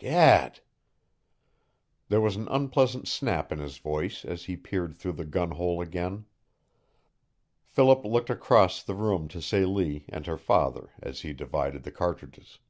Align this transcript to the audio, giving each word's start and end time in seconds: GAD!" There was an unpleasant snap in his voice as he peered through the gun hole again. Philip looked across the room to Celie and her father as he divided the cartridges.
GAD!" 0.00 0.60
There 2.08 2.20
was 2.20 2.36
an 2.36 2.46
unpleasant 2.46 3.08
snap 3.08 3.50
in 3.50 3.58
his 3.58 3.78
voice 3.78 4.24
as 4.24 4.44
he 4.44 4.56
peered 4.56 4.94
through 4.94 5.14
the 5.14 5.24
gun 5.24 5.50
hole 5.50 5.80
again. 5.82 6.26
Philip 7.64 8.04
looked 8.04 8.30
across 8.30 8.80
the 8.80 8.94
room 8.94 9.26
to 9.26 9.42
Celie 9.42 10.04
and 10.08 10.24
her 10.26 10.38
father 10.38 10.90
as 11.02 11.22
he 11.22 11.32
divided 11.32 11.82
the 11.82 11.90
cartridges. 11.90 12.60